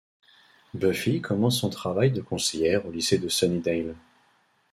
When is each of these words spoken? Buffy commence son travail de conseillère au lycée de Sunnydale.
Buffy 0.73 1.21
commence 1.21 1.59
son 1.59 1.69
travail 1.69 2.09
de 2.11 2.21
conseillère 2.21 2.87
au 2.87 2.91
lycée 2.91 3.19
de 3.19 3.27
Sunnydale. 3.29 3.93